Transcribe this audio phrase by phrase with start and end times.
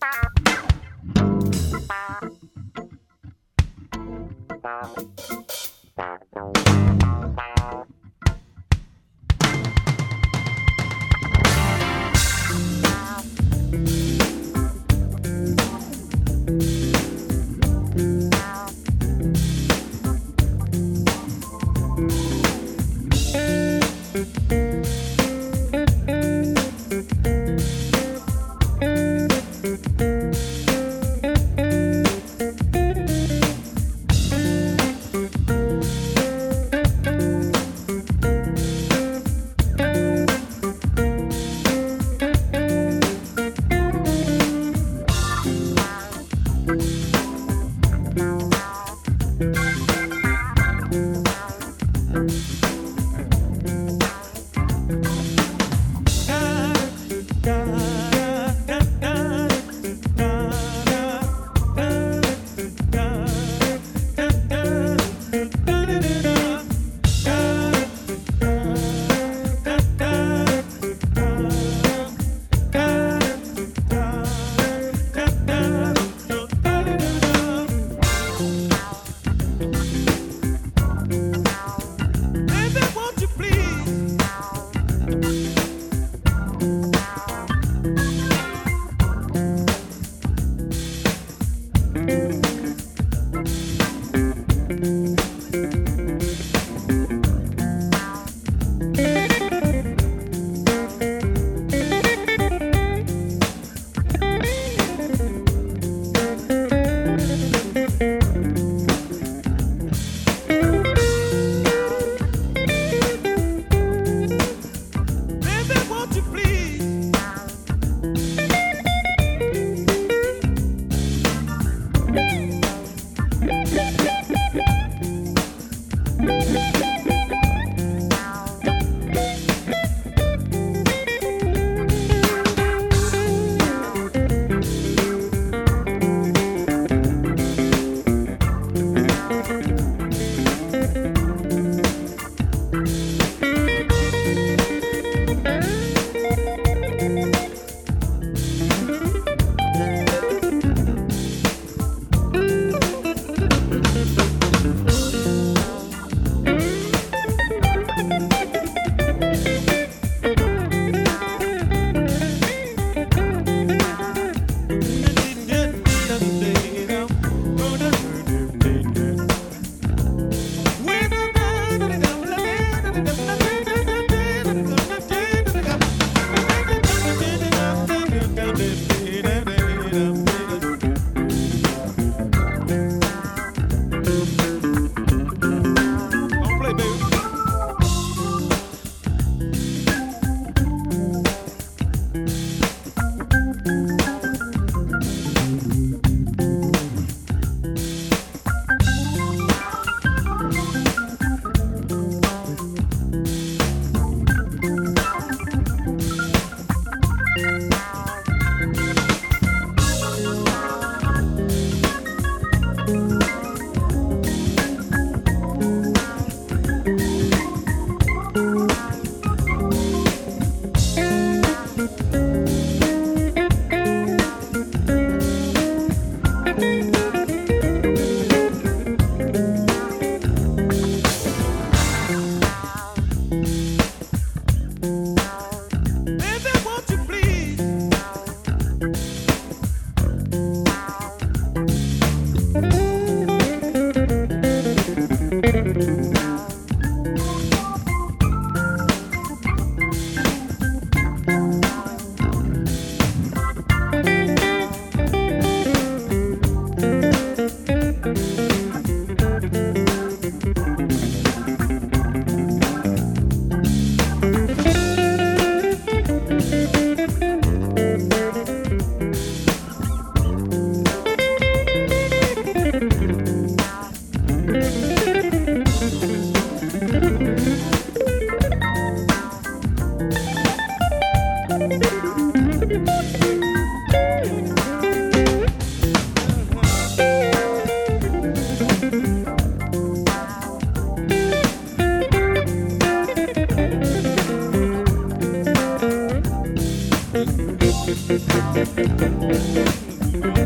[0.00, 0.31] Bye.